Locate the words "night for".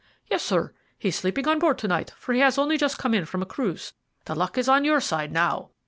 1.87-2.33